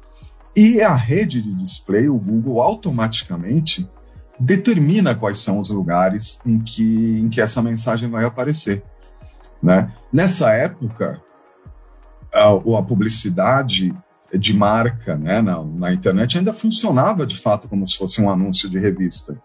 e 0.54 0.80
a 0.80 0.94
rede 0.94 1.42
de 1.42 1.54
display, 1.54 2.08
o 2.08 2.18
Google, 2.18 2.62
automaticamente 2.62 3.88
determina 4.40 5.14
quais 5.14 5.38
são 5.38 5.58
os 5.58 5.68
lugares 5.70 6.40
em 6.46 6.58
que, 6.58 7.18
em 7.18 7.28
que 7.28 7.40
essa 7.40 7.62
mensagem 7.62 8.08
vai 8.08 8.24
aparecer. 8.24 8.82
Né? 9.62 9.92
Nessa 10.10 10.50
época, 10.52 11.20
a, 12.32 12.48
a 12.50 12.82
publicidade 12.82 13.94
de 14.32 14.56
marca 14.56 15.16
né, 15.16 15.40
na, 15.40 15.62
na, 15.62 15.92
internet 15.92 16.38
ainda 16.38 16.52
funcionava 16.52 17.26
de 17.26 17.38
fato 17.38 17.68
como 17.68 17.86
se 17.86 17.96
fosse 17.96 18.20
um 18.20 18.30
anúncio 18.30 18.68
de 18.68 18.78
revista. 18.78 19.40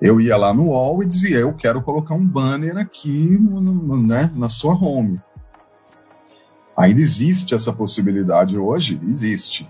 Eu 0.00 0.20
ia 0.20 0.36
lá 0.36 0.54
no 0.54 0.68
wall 0.68 1.02
e 1.02 1.06
dizia: 1.06 1.38
Eu 1.38 1.52
quero 1.54 1.82
colocar 1.82 2.14
um 2.14 2.26
banner 2.26 2.76
aqui 2.76 3.38
né, 4.06 4.30
na 4.34 4.48
sua 4.48 4.74
home. 4.74 5.20
Ainda 6.76 7.00
existe 7.00 7.54
essa 7.54 7.72
possibilidade 7.72 8.56
hoje? 8.56 9.00
Existe 9.06 9.68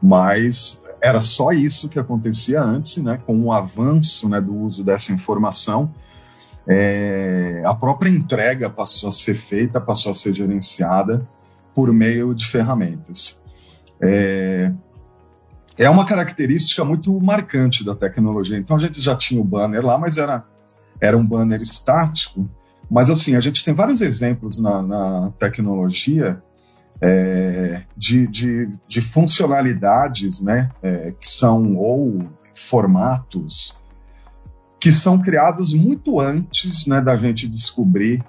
mas 0.00 0.82
era 1.02 1.20
só 1.20 1.52
isso 1.52 1.88
que 1.88 1.98
acontecia 1.98 2.62
antes, 2.62 2.96
né? 2.98 3.20
Com 3.26 3.40
o 3.44 3.52
avanço 3.52 4.28
né, 4.28 4.40
do 4.40 4.54
uso 4.54 4.82
dessa 4.82 5.12
informação, 5.12 5.92
é, 6.66 7.62
a 7.64 7.74
própria 7.74 8.10
entrega 8.10 8.68
passou 8.68 9.08
a 9.08 9.12
ser 9.12 9.34
feita, 9.34 9.80
passou 9.80 10.12
a 10.12 10.14
ser 10.14 10.34
gerenciada 10.34 11.26
por 11.74 11.92
meio 11.92 12.34
de 12.34 12.46
ferramentas. 12.46 13.40
É, 14.00 14.72
é 15.78 15.88
uma 15.88 16.04
característica 16.04 16.84
muito 16.84 17.18
marcante 17.20 17.84
da 17.84 17.94
tecnologia. 17.94 18.58
Então 18.58 18.76
a 18.76 18.80
gente 18.80 19.00
já 19.00 19.14
tinha 19.14 19.40
o 19.40 19.44
banner 19.44 19.84
lá, 19.84 19.96
mas 19.96 20.18
era, 20.18 20.44
era 21.00 21.16
um 21.16 21.24
banner 21.24 21.62
estático. 21.62 22.50
Mas 22.90 23.08
assim, 23.08 23.36
a 23.36 23.40
gente 23.40 23.64
tem 23.64 23.72
vários 23.72 24.00
exemplos 24.00 24.58
na, 24.58 24.82
na 24.82 25.32
tecnologia 25.38 26.42
é, 27.00 27.82
de, 27.96 28.26
de, 28.26 28.68
de, 28.88 29.00
funcionalidades, 29.00 30.40
né, 30.42 30.70
é, 30.82 31.12
que 31.12 31.28
são 31.28 31.76
ou 31.76 32.26
formatos 32.54 33.76
que 34.80 34.90
são 34.90 35.20
criados 35.20 35.72
muito 35.72 36.20
antes, 36.20 36.86
né, 36.86 37.00
da 37.00 37.16
gente 37.16 37.46
descobrir 37.48 38.24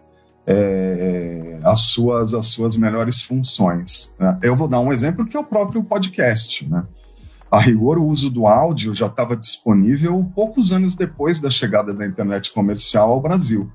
é, 0.45 1.59
as 1.63 1.81
suas 1.81 2.33
as 2.33 2.47
suas 2.47 2.75
melhores 2.75 3.21
funções. 3.21 4.13
Né? 4.19 4.37
Eu 4.41 4.55
vou 4.55 4.67
dar 4.67 4.79
um 4.79 4.91
exemplo 4.91 5.25
que 5.25 5.37
é 5.37 5.39
o 5.39 5.43
próprio 5.43 5.83
podcast, 5.83 6.67
né? 6.67 6.85
A 7.51 7.59
rigor, 7.59 7.97
o 7.97 8.05
uso 8.05 8.29
do 8.29 8.45
áudio 8.45 8.93
já 8.93 9.07
estava 9.07 9.35
disponível 9.35 10.23
poucos 10.23 10.71
anos 10.71 10.95
depois 10.95 11.39
da 11.39 11.49
chegada 11.49 11.93
da 11.93 12.05
internet 12.05 12.53
comercial 12.53 13.11
ao 13.11 13.21
Brasil. 13.21 13.71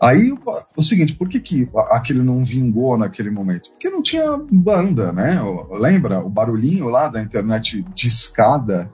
Aí, 0.00 0.36
o 0.76 0.82
seguinte, 0.82 1.14
por 1.14 1.28
que, 1.28 1.40
que 1.40 1.68
aquele 1.90 2.22
não 2.22 2.44
vingou 2.44 2.96
naquele 2.98 3.30
momento? 3.30 3.70
Porque 3.70 3.88
não 3.88 4.02
tinha 4.02 4.36
banda, 4.50 5.12
né? 5.12 5.40
Lembra 5.70 6.20
o 6.20 6.28
barulhinho 6.28 6.88
lá 6.88 7.08
da 7.08 7.22
internet 7.22 7.84
discada? 7.94 8.90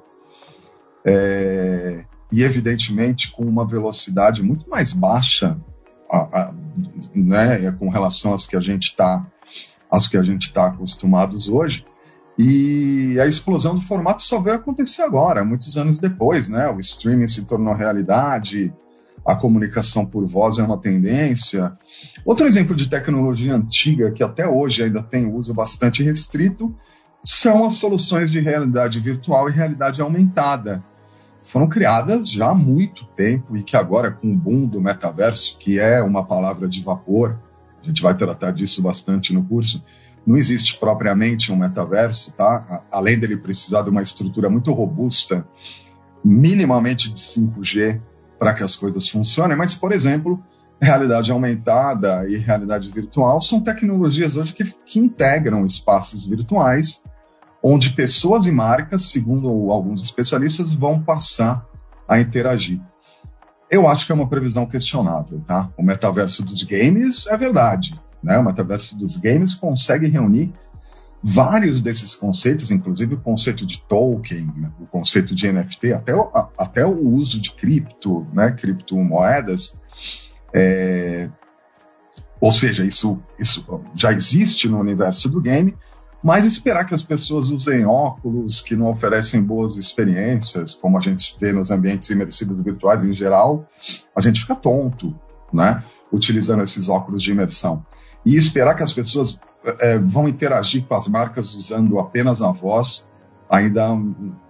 É, 1.05 2.05
e, 2.31 2.43
evidentemente, 2.43 3.33
com 3.33 3.45
uma 3.45 3.67
velocidade 3.67 4.43
muito 4.43 4.69
mais 4.71 4.93
baixa, 4.93 5.59
a, 6.09 6.19
a, 6.19 6.55
né, 7.15 7.73
com 7.73 7.89
relação 7.89 8.33
às 8.33 8.47
que 8.47 8.57
a 8.57 8.61
gente 8.61 8.85
está 8.85 9.27
está 10.47 10.67
acostumados 10.67 11.49
hoje. 11.49 11.85
E 12.43 13.21
a 13.21 13.27
explosão 13.27 13.75
do 13.75 13.83
formato 13.83 14.23
só 14.23 14.41
veio 14.41 14.57
acontecer 14.57 15.03
agora, 15.03 15.45
muitos 15.45 15.77
anos 15.77 16.01
depois, 16.01 16.49
né? 16.49 16.71
O 16.71 16.79
streaming 16.79 17.27
se 17.27 17.45
tornou 17.45 17.75
realidade, 17.75 18.73
a 19.27 19.37
comunicação 19.37 20.07
por 20.07 20.27
voz 20.27 20.59
é 20.59 20.63
uma 20.63 20.79
tendência. 20.79 21.77
Outro 22.25 22.47
exemplo 22.47 22.75
de 22.75 22.89
tecnologia 22.89 23.55
antiga 23.55 24.11
que 24.11 24.23
até 24.23 24.49
hoje 24.49 24.83
ainda 24.83 25.03
tem 25.03 25.31
uso 25.31 25.53
bastante 25.53 26.03
restrito 26.03 26.75
são 27.23 27.63
as 27.63 27.75
soluções 27.75 28.31
de 28.31 28.41
realidade 28.41 28.99
virtual 29.01 29.51
e 29.51 29.53
realidade 29.53 30.01
aumentada. 30.01 30.83
Foram 31.43 31.69
criadas 31.69 32.31
já 32.31 32.53
há 32.53 32.55
muito 32.55 33.05
tempo 33.15 33.55
e 33.55 33.63
que 33.63 33.77
agora, 33.77 34.11
com 34.11 34.33
o 34.33 34.37
boom 34.37 34.67
do 34.67 34.81
metaverso, 34.81 35.59
que 35.59 35.79
é 35.79 36.03
uma 36.03 36.25
palavra 36.25 36.67
de 36.67 36.81
vapor, 36.81 37.39
a 37.83 37.87
gente 37.87 38.03
vai 38.03 38.17
tratar 38.17 38.53
disso 38.53 38.83
bastante 38.83 39.33
no 39.33 39.45
curso, 39.45 39.85
não 40.27 40.37
existe 40.37 40.79
propriamente 40.79 41.51
um 41.53 41.57
metaverso, 41.57 42.33
tá? 42.33 42.83
Além 42.91 43.19
dele 43.19 43.37
precisar 43.37 43.83
de 43.83 43.91
uma 43.91 44.03
estrutura 44.03 44.51
muito 44.51 44.73
robusta, 44.73 45.47
minimamente 46.23 47.11
de 47.11 47.19
5G, 47.19 48.01
para 48.39 48.55
que 48.55 48.63
as 48.63 48.77
coisas 48.77 49.09
funcionem, 49.09 49.57
mas, 49.57 49.75
por 49.75 49.93
exemplo, 49.93 50.43
realidade 50.81 51.31
aumentada 51.31 52.29
e 52.29 52.37
realidade 52.37 52.89
virtual 52.91 53.41
são 53.41 53.61
tecnologias 53.61 54.37
hoje 54.37 54.53
que, 54.53 54.65
que 54.65 54.99
integram 54.99 55.65
espaços 55.65 56.27
virtuais 56.27 57.03
onde 57.63 57.91
pessoas 57.91 58.47
e 58.47 58.53
marcas, 58.53 59.03
segundo 59.03 59.71
alguns 59.71 60.03
especialistas, 60.03 60.73
vão 60.73 61.03
passar 61.03 61.67
a 62.09 62.19
interagir. 62.19 62.81
Eu 63.71 63.87
acho 63.87 64.05
que 64.05 64.13
é 64.13 64.15
uma 64.15 64.29
previsão 64.29 64.67
questionável, 64.67 65.41
tá? 65.47 65.71
O 65.77 65.83
metaverso 65.83 66.43
dos 66.43 66.63
games 66.65 67.27
é 67.29 67.37
verdade, 67.37 67.99
né? 68.23 68.37
O 68.39 68.45
metaverso 68.45 68.99
dos 68.99 69.17
games 69.17 69.55
consegue 69.55 70.09
reunir 70.09 70.53
vários 71.23 71.81
desses 71.81 72.15
conceitos, 72.15 72.71
inclusive 72.71 73.15
o 73.15 73.21
conceito 73.21 73.65
de 73.65 73.81
token, 73.83 74.73
o 74.81 74.87
conceito 74.87 75.35
de 75.35 75.53
NFT, 75.53 75.93
até 75.93 76.15
o, 76.17 76.31
até 76.59 76.85
o 76.85 76.99
uso 76.99 77.41
de 77.41 77.53
cripto, 77.53 78.27
né? 78.33 78.51
Criptomoedas. 78.53 79.79
É, 80.53 81.31
ou 82.41 82.51
seja, 82.51 82.85
isso, 82.85 83.23
isso 83.39 83.65
já 83.95 84.13
existe 84.13 84.69
no 84.69 84.81
universo 84.81 85.29
do 85.29 85.41
game, 85.41 85.77
mas 86.23 86.45
esperar 86.45 86.85
que 86.85 86.95
as 86.95 87.03
pessoas 87.03 87.49
usem 87.49 87.87
óculos 87.87 88.61
que 88.61 88.77
não 88.77 88.91
oferecem 88.91 89.43
boas 89.43 89.77
experiências, 89.77 90.75
como 90.75 90.99
a 90.99 91.01
gente 91.01 91.37
vê 91.41 91.53
nos 91.53 91.71
ambientes 91.71 92.11
imersivos 92.11 92.61
virtuais 92.61 93.03
em 93.03 93.13
geral, 93.13 93.67
a 94.15 94.21
gente 94.21 94.41
fica 94.41 94.55
tonto, 94.55 95.15
né? 95.53 95.83
Utilizando 96.13 96.63
esses 96.63 96.89
óculos 96.89 97.23
de 97.23 97.31
imersão. 97.31 97.85
E 98.25 98.37
esperar 98.37 98.75
que 98.75 98.83
as 98.83 98.93
pessoas 98.93 99.41
é, 99.79 99.99
vão 99.99 100.29
interagir 100.29 100.85
com 100.85 100.95
as 100.95 101.09
marcas 101.09 101.55
usando 101.55 101.99
apenas 101.99 102.43
a 102.43 102.51
voz 102.51 103.09
ainda 103.49 103.89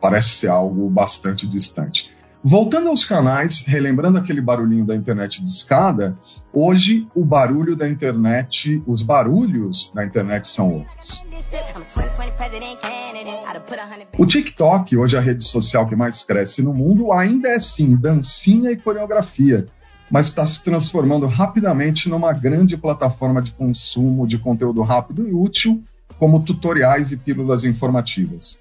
parece 0.00 0.31
ser 0.31 0.49
algo 0.49 0.89
bastante 0.91 1.47
distante. 1.47 2.11
Voltando 2.42 2.88
aos 2.88 3.04
canais, 3.04 3.61
relembrando 3.66 4.16
aquele 4.16 4.40
barulhinho 4.40 4.87
da 4.87 4.97
internet 4.97 5.44
de 5.44 5.50
escada, 5.50 6.18
hoje 6.50 7.06
o 7.14 7.23
barulho 7.23 7.76
da 7.76 7.87
internet, 7.87 8.82
os 8.87 9.02
barulhos 9.02 9.92
da 9.94 10.06
internet 10.06 10.49
são 10.49 10.73
outros. 10.73 11.23
O 14.16 14.25
TikTok, 14.25 14.97
hoje 14.97 15.18
a 15.18 15.20
rede 15.20 15.42
social 15.42 15.87
que 15.87 15.94
mais 15.94 16.25
cresce 16.25 16.62
no 16.62 16.73
mundo, 16.73 17.12
ainda 17.12 17.50
é 17.50 17.61
sim 17.61 17.94
dancinha 17.94 18.70
e 18.70 18.76
coreografia, 18.76 19.66
mas 20.11 20.28
está 20.28 20.47
se 20.47 20.62
transformando 20.62 21.26
rapidamente 21.26 22.09
numa 22.09 22.32
grande 22.32 22.75
plataforma 22.75 23.42
de 23.42 23.52
consumo 23.52 24.26
de 24.26 24.38
conteúdo 24.38 24.80
rápido 24.80 25.28
e 25.28 25.35
útil, 25.35 25.82
como 26.18 26.42
tutoriais 26.42 27.12
e 27.12 27.18
pílulas 27.18 27.64
informativas. 27.64 28.61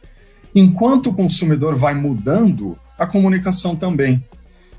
Enquanto 0.53 1.07
o 1.07 1.13
consumidor 1.13 1.75
vai 1.75 1.93
mudando, 1.93 2.77
a 2.97 3.05
comunicação 3.05 3.75
também. 3.75 4.23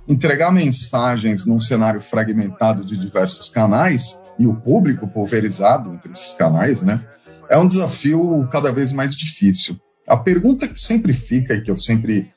Entregar 0.09 0.53
mensagens 0.53 1.47
num 1.47 1.59
cenário 1.59 2.01
fragmentado 2.01 2.85
de 2.85 2.97
diversos 2.97 3.49
canais 3.49 4.21
e 4.39 4.47
o 4.47 4.55
público 4.55 5.07
pulverizado 5.07 5.93
entre 5.95 6.11
esses 6.11 6.35
canais, 6.35 6.83
né, 6.83 7.05
é 7.49 7.59
um 7.59 7.67
desafio 7.67 8.49
cada 8.51 8.73
vez 8.73 8.93
mais 8.93 9.15
difícil. 9.15 9.77
A 10.07 10.17
pergunta 10.17 10.67
que 10.67 10.81
sempre 10.81 11.13
fica 11.13 11.55
e 11.55 11.63
que 11.63 11.71
eu 11.71 11.77
sempre 11.77 12.33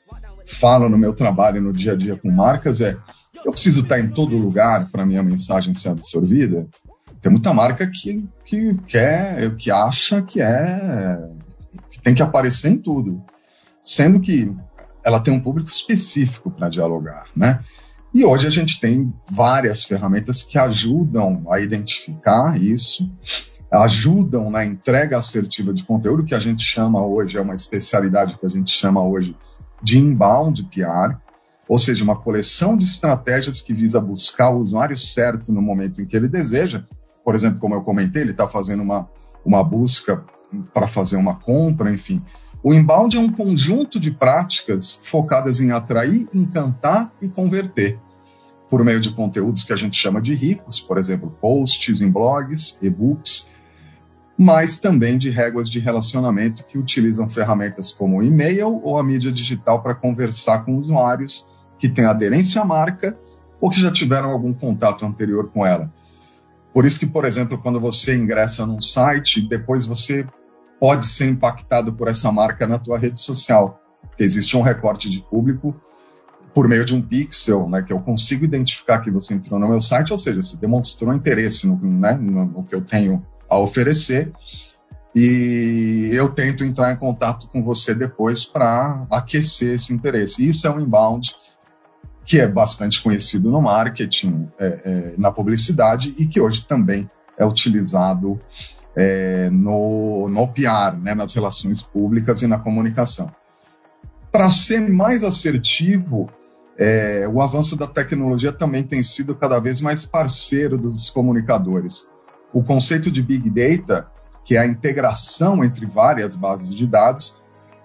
falo 0.46 0.88
no 0.88 0.98
meu 0.98 1.14
trabalho 1.14 1.60
no 1.60 1.72
dia 1.72 1.92
a 1.92 1.96
dia 1.96 2.16
com 2.16 2.30
marcas 2.30 2.80
é: 2.80 2.96
eu 3.44 3.52
preciso 3.52 3.80
estar 3.80 3.98
em 3.98 4.08
todo 4.08 4.36
lugar 4.36 4.88
para 4.90 5.06
minha 5.06 5.22
mensagem 5.22 5.74
ser 5.74 5.90
absorvida? 5.90 6.66
Tem 7.22 7.32
muita 7.32 7.54
marca 7.54 7.86
que, 7.86 8.28
que 8.44 8.74
quer, 8.86 9.54
que 9.56 9.70
acha 9.70 10.20
que 10.20 10.42
é 10.42 11.18
que 11.94 12.00
tem 12.00 12.12
que 12.12 12.22
aparecer 12.22 12.72
em 12.72 12.76
tudo, 12.76 13.22
sendo 13.82 14.18
que 14.20 14.52
ela 15.04 15.20
tem 15.20 15.32
um 15.32 15.40
público 15.40 15.70
específico 15.70 16.50
para 16.50 16.68
dialogar, 16.68 17.26
né? 17.36 17.60
E 18.12 18.24
hoje 18.24 18.48
a 18.48 18.50
gente 18.50 18.80
tem 18.80 19.12
várias 19.30 19.84
ferramentas 19.84 20.42
que 20.42 20.58
ajudam 20.58 21.44
a 21.48 21.60
identificar 21.60 22.60
isso, 22.60 23.08
ajudam 23.70 24.50
na 24.50 24.64
entrega 24.64 25.18
assertiva 25.18 25.72
de 25.72 25.84
conteúdo, 25.84 26.24
que 26.24 26.34
a 26.34 26.40
gente 26.40 26.64
chama 26.64 27.04
hoje, 27.04 27.36
é 27.36 27.40
uma 27.40 27.54
especialidade 27.54 28.38
que 28.38 28.46
a 28.46 28.48
gente 28.48 28.72
chama 28.72 29.04
hoje 29.04 29.36
de 29.80 29.98
inbound 29.98 30.64
PR, 30.64 31.16
ou 31.68 31.78
seja, 31.78 32.02
uma 32.02 32.16
coleção 32.16 32.76
de 32.76 32.84
estratégias 32.84 33.60
que 33.60 33.72
visa 33.72 34.00
buscar 34.00 34.50
o 34.50 34.58
usuário 34.58 34.96
certo 34.96 35.52
no 35.52 35.62
momento 35.62 36.00
em 36.00 36.06
que 36.06 36.16
ele 36.16 36.28
deseja. 36.28 36.84
Por 37.24 37.34
exemplo, 37.36 37.60
como 37.60 37.74
eu 37.74 37.82
comentei, 37.82 38.22
ele 38.22 38.32
está 38.32 38.48
fazendo 38.48 38.82
uma, 38.82 39.08
uma 39.44 39.62
busca 39.62 40.24
para 40.72 40.86
fazer 40.86 41.16
uma 41.16 41.36
compra, 41.36 41.92
enfim. 41.92 42.22
O 42.62 42.72
inbound 42.72 43.16
é 43.16 43.20
um 43.20 43.30
conjunto 43.30 44.00
de 44.00 44.10
práticas 44.10 44.98
focadas 45.02 45.60
em 45.60 45.70
atrair, 45.70 46.26
encantar 46.32 47.12
e 47.20 47.28
converter, 47.28 47.98
por 48.70 48.82
meio 48.82 49.00
de 49.00 49.10
conteúdos 49.12 49.64
que 49.64 49.72
a 49.72 49.76
gente 49.76 49.96
chama 49.96 50.20
de 50.20 50.34
ricos, 50.34 50.80
por 50.80 50.96
exemplo, 50.96 51.36
posts 51.40 52.00
em 52.00 52.10
blogs, 52.10 52.78
e-books, 52.80 53.48
mas 54.36 54.80
também 54.80 55.16
de 55.16 55.30
réguas 55.30 55.68
de 55.68 55.78
relacionamento 55.78 56.64
que 56.64 56.78
utilizam 56.78 57.28
ferramentas 57.28 57.92
como 57.92 58.18
o 58.18 58.22
e-mail 58.22 58.80
ou 58.82 58.98
a 58.98 59.04
mídia 59.04 59.30
digital 59.30 59.82
para 59.82 59.94
conversar 59.94 60.64
com 60.64 60.76
usuários 60.76 61.46
que 61.78 61.88
têm 61.88 62.06
aderência 62.06 62.62
à 62.62 62.64
marca 62.64 63.16
ou 63.60 63.70
que 63.70 63.80
já 63.80 63.92
tiveram 63.92 64.30
algum 64.30 64.52
contato 64.52 65.04
anterior 65.06 65.50
com 65.50 65.64
ela. 65.64 65.92
Por 66.72 66.84
isso 66.84 66.98
que, 66.98 67.06
por 67.06 67.24
exemplo, 67.24 67.58
quando 67.58 67.78
você 67.78 68.16
ingressa 68.16 68.66
num 68.66 68.80
site, 68.80 69.40
depois 69.40 69.84
você 69.86 70.26
pode 70.80 71.06
ser 71.06 71.28
impactado 71.28 71.92
por 71.92 72.08
essa 72.08 72.30
marca 72.30 72.66
na 72.66 72.78
tua 72.78 72.98
rede 72.98 73.20
social, 73.20 73.80
porque 74.02 74.22
existe 74.22 74.56
um 74.56 74.62
recorte 74.62 75.08
de 75.10 75.20
público 75.22 75.74
por 76.52 76.68
meio 76.68 76.84
de 76.84 76.94
um 76.94 77.02
pixel, 77.02 77.68
né, 77.68 77.82
que 77.82 77.92
eu 77.92 78.00
consigo 78.00 78.44
identificar 78.44 79.00
que 79.00 79.10
você 79.10 79.34
entrou 79.34 79.58
no 79.58 79.68
meu 79.68 79.80
site, 79.80 80.12
ou 80.12 80.18
seja, 80.18 80.40
você 80.40 80.56
demonstrou 80.56 81.12
interesse 81.12 81.66
no, 81.66 81.76
né, 81.76 82.12
no, 82.12 82.44
no 82.44 82.64
que 82.64 82.74
eu 82.74 82.80
tenho 82.80 83.26
a 83.48 83.58
oferecer, 83.58 84.32
e 85.14 86.10
eu 86.12 86.28
tento 86.28 86.64
entrar 86.64 86.92
em 86.92 86.96
contato 86.96 87.48
com 87.48 87.62
você 87.62 87.94
depois 87.94 88.44
para 88.44 89.06
aquecer 89.10 89.74
esse 89.74 89.92
interesse. 89.92 90.48
Isso 90.48 90.66
é 90.66 90.70
um 90.70 90.80
inbound 90.80 91.34
que 92.24 92.40
é 92.40 92.48
bastante 92.48 93.00
conhecido 93.02 93.50
no 93.50 93.60
marketing, 93.60 94.48
é, 94.58 94.66
é, 94.66 95.14
na 95.16 95.30
publicidade 95.30 96.14
e 96.18 96.26
que 96.26 96.40
hoje 96.40 96.64
também 96.64 97.08
é 97.38 97.44
utilizado 97.44 98.40
é, 98.96 99.48
no, 99.50 100.28
no 100.28 100.48
PR, 100.48 100.96
né, 101.00 101.14
nas 101.14 101.34
relações 101.34 101.82
públicas 101.82 102.42
e 102.42 102.46
na 102.46 102.58
comunicação. 102.58 103.30
Para 104.30 104.50
ser 104.50 104.80
mais 104.80 105.22
assertivo, 105.22 106.28
é, 106.76 107.28
o 107.32 107.40
avanço 107.40 107.76
da 107.76 107.86
tecnologia 107.86 108.52
também 108.52 108.82
tem 108.82 109.02
sido 109.02 109.34
cada 109.34 109.58
vez 109.58 109.80
mais 109.80 110.04
parceiro 110.04 110.76
dos 110.76 111.08
comunicadores. 111.10 112.08
O 112.52 112.62
conceito 112.62 113.10
de 113.10 113.22
Big 113.22 113.48
Data, 113.50 114.08
que 114.44 114.56
é 114.56 114.60
a 114.60 114.66
integração 114.66 115.64
entre 115.64 115.86
várias 115.86 116.34
bases 116.34 116.74
de 116.74 116.86
dados, 116.86 117.40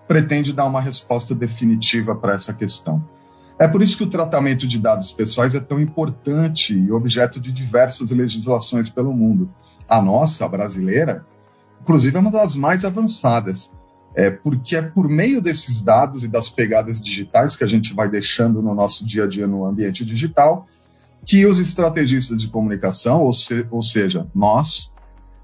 pretende 0.07 0.51
dar 0.51 0.65
uma 0.65 0.81
resposta 0.81 1.35
definitiva 1.35 2.15
para 2.15 2.33
essa 2.33 2.53
questão. 2.53 3.03
É 3.59 3.67
por 3.67 3.81
isso 3.81 3.97
que 3.97 4.03
o 4.03 4.09
tratamento 4.09 4.65
de 4.65 4.79
dados 4.79 5.11
pessoais 5.11 5.53
é 5.53 5.59
tão 5.59 5.81
importante 5.81 6.73
e 6.73 6.91
objeto 6.93 7.41
de 7.41 7.51
diversas 7.51 8.09
legislações 8.09 8.89
pelo 8.89 9.11
mundo. 9.11 9.53
A 9.87 10.01
nossa, 10.01 10.45
a 10.45 10.47
brasileira, 10.47 11.25
inclusive 11.81 12.15
é 12.15 12.19
uma 12.21 12.31
das 12.31 12.55
mais 12.55 12.85
avançadas, 12.85 13.73
é 14.15 14.31
porque 14.31 14.77
é 14.77 14.81
por 14.81 15.09
meio 15.09 15.41
desses 15.41 15.81
dados 15.81 16.23
e 16.23 16.29
das 16.29 16.47
pegadas 16.47 17.01
digitais 17.01 17.57
que 17.57 17.63
a 17.65 17.67
gente 17.67 17.93
vai 17.93 18.09
deixando 18.09 18.61
no 18.61 18.73
nosso 18.73 19.05
dia 19.05 19.25
a 19.25 19.27
dia 19.27 19.45
no 19.45 19.65
ambiente 19.65 20.05
digital 20.05 20.65
que 21.25 21.45
os 21.45 21.59
estrategistas 21.59 22.41
de 22.41 22.47
comunicação, 22.47 23.21
ou, 23.21 23.33
se, 23.33 23.67
ou 23.69 23.81
seja, 23.81 24.25
nós, 24.33 24.93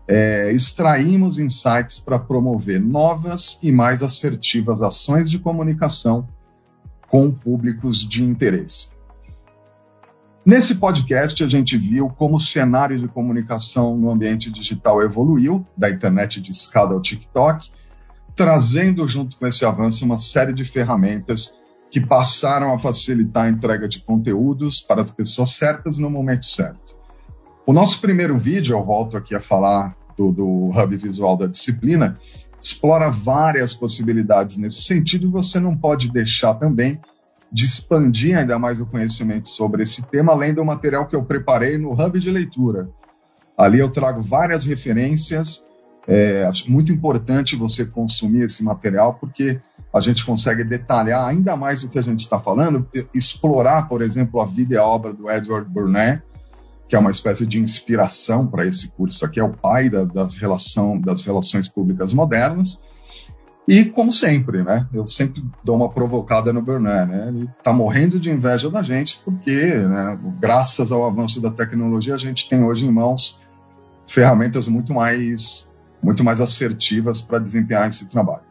é, 0.08 0.52
extraímos 0.54 1.38
insights 1.38 2.00
para 2.00 2.18
promover 2.18 2.80
novas 2.80 3.60
e 3.62 3.74
mais 3.74 4.02
assertivas 4.02 4.82
ações 4.82 5.30
de 5.30 5.38
comunicação 5.38 6.28
com 7.16 7.32
públicos 7.32 8.00
de 8.00 8.22
interesse. 8.22 8.90
Nesse 10.46 10.76
podcast, 10.76 11.42
a 11.42 11.48
gente 11.48 11.78
viu 11.78 12.10
como 12.10 12.36
o 12.36 12.40
cenário 12.40 13.00
de 13.00 13.08
comunicação 13.08 13.96
no 13.96 14.12
ambiente 14.12 14.52
digital 14.52 15.02
evoluiu, 15.02 15.66
da 15.78 15.90
internet 15.90 16.42
de 16.42 16.52
escada 16.52 16.94
ao 16.94 17.02
TikTok, 17.02 17.72
trazendo 18.36 19.08
junto 19.08 19.38
com 19.38 19.48
esse 19.48 19.64
avanço 19.64 20.04
uma 20.04 20.18
série 20.18 20.52
de 20.52 20.66
ferramentas 20.66 21.58
que 21.90 22.02
passaram 22.02 22.74
a 22.74 22.80
facilitar 22.80 23.46
a 23.46 23.50
entrega 23.50 23.88
de 23.88 24.02
conteúdos 24.02 24.82
para 24.82 25.02
as 25.02 25.10
pessoas 25.10 25.52
certas 25.52 25.98
no 25.98 26.10
momento 26.10 26.46
certo. 26.46 26.98
O 27.66 27.72
nosso 27.72 28.02
primeiro 28.02 28.38
vídeo, 28.38 28.76
eu 28.76 28.84
volto 28.84 29.16
aqui 29.16 29.34
a 29.34 29.40
falar 29.40 29.96
do, 30.18 30.34
do 30.34 30.70
Hub 30.70 30.98
Visual 30.98 31.38
da 31.38 31.48
Disciplina, 31.48 32.20
explora 32.66 33.10
várias 33.10 33.74
possibilidades 33.74 34.58
nesse 34.58 34.82
sentido. 34.82 35.32
Você 35.32 35.60
não 35.60 35.76
pode 35.76 36.12
deixar 36.12 36.56
também 36.56 37.00
de 37.52 37.64
expandir 37.64 38.38
ainda 38.38 38.58
mais 38.58 38.82
o 38.82 38.86
conhecimento 38.86 39.48
sobre 39.48 39.84
esse 39.84 40.02
tema, 40.04 40.34
além 40.34 40.54
do 40.54 40.66
material 40.66 41.08
que 41.08 41.16
eu 41.16 41.24
preparei 41.24 41.78
no 41.78 41.94
Hub 41.94 42.20
de 42.20 42.30
Leitura. 42.30 42.90
Ali 43.58 43.80
eu 43.80 43.90
trago 43.90 44.22
várias 44.22 44.66
referências. 44.66 45.66
É, 46.08 46.44
acho 46.46 46.70
muito 46.72 46.92
importante 46.92 47.56
você 47.56 47.86
consumir 47.86 48.42
esse 48.42 48.64
material, 48.64 49.14
porque 49.16 49.60
a 49.94 50.02
gente 50.02 50.26
consegue 50.26 50.64
detalhar 50.64 51.26
ainda 51.26 51.56
mais 51.56 51.84
o 51.84 51.90
que 51.90 51.98
a 51.98 52.02
gente 52.02 52.20
está 52.20 52.40
falando, 52.40 52.88
explorar, 53.14 53.88
por 53.88 54.02
exemplo, 54.02 54.42
a 54.42 54.46
vida 54.46 54.74
e 54.74 54.78
a 54.78 54.84
obra 54.84 55.14
do 55.14 55.32
Edward 55.32 55.70
Burnett, 55.70 56.22
que 56.88 56.96
é 56.96 57.00
uma 57.00 57.12
espécie 57.12 57.46
de 57.46 57.60
inspiração 57.60 58.46
para 58.46 58.66
esse 58.66 58.92
curso 58.92 59.26
aqui, 59.26 59.40
é 59.40 59.44
o 59.44 59.54
pai 59.54 59.90
da, 59.90 60.04
da 60.04 60.28
relação, 60.28 61.00
das 61.00 61.26
relações 61.26 61.68
públicas 61.68 62.14
modernas. 62.14 62.82
E, 63.68 63.86
como 63.86 64.12
sempre, 64.12 64.64
né? 64.64 64.88
Eu 64.94 65.08
sempre 65.08 65.44
dou 65.64 65.76
uma 65.76 65.90
provocada 65.90 66.54
no 66.54 66.62
Bernard, 66.62 67.12
né? 67.12 67.28
Ele 67.30 67.50
está 67.58 67.74
morrendo 67.74 68.20
de 68.20 68.30
inveja 68.30 68.70
da 68.70 68.84
gente, 68.84 69.20
porque, 69.26 69.74
né, 69.74 70.20
graças 70.40 70.92
ao 70.92 71.04
avanço 71.04 71.42
da 71.42 71.50
tecnologia, 71.50 72.14
a 72.14 72.20
gente 72.20 72.48
tem 72.48 72.64
hoje 72.64 72.86
em 72.86 72.92
mãos 72.92 73.42
ferramentas 74.08 74.68
muito 74.68 74.94
mais, 74.94 75.74
muito 76.02 76.24
mais 76.24 76.40
assertivas 76.40 77.22
para 77.22 77.40
desempenhar 77.40 77.88
esse 77.88 78.08
trabalho. 78.08 78.44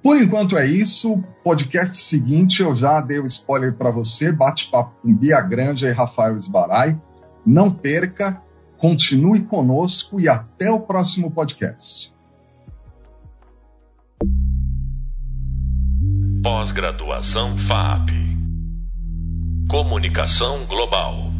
Por 0.00 0.16
enquanto 0.16 0.56
é 0.56 0.66
isso. 0.66 1.20
Podcast 1.42 1.96
seguinte, 1.96 2.62
eu 2.62 2.74
já 2.74 3.00
dei 3.00 3.18
o 3.18 3.24
um 3.24 3.26
spoiler 3.26 3.74
para 3.74 3.90
você. 3.90 4.30
Bate-papo 4.30 4.94
com 5.02 5.12
Bia 5.12 5.40
Grande 5.40 5.86
e 5.86 5.90
Rafael 5.90 6.36
Esbarai. 6.36 6.96
Não 7.44 7.70
perca, 7.70 8.40
continue 8.78 9.42
conosco 9.42 10.20
e 10.20 10.28
até 10.28 10.70
o 10.70 10.80
próximo 10.80 11.30
podcast. 11.30 12.12
Pós-graduação 16.42 17.56
FAP 17.56 18.10
Comunicação 19.68 20.66
Global 20.66 21.33